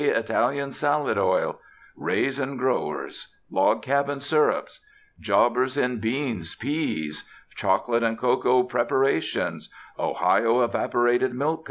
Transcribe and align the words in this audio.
Italian 0.09 0.71
Salad 0.71 1.19
Oil," 1.19 1.59
"Raisin 1.95 2.57
Growers," 2.57 3.35
"Log 3.51 3.83
Cabin 3.83 4.19
Syrups," 4.19 4.83
"Jobbers 5.19 5.77
in 5.77 5.99
Beans, 5.99 6.55
Peas," 6.55 7.23
"Chocolate 7.55 8.01
and 8.01 8.17
Cocoa 8.17 8.63
Preparations," 8.63 9.69
"Ohio 9.99 10.63
Evaporated 10.63 11.35
Milk 11.35 11.59
Co. 11.59 11.59